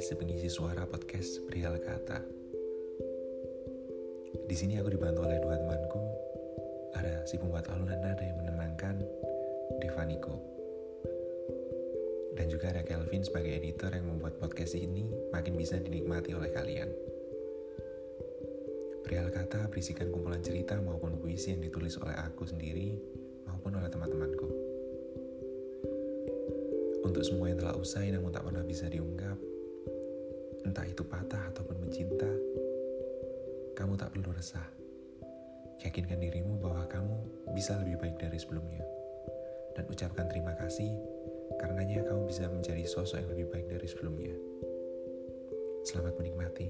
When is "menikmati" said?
46.20-46.68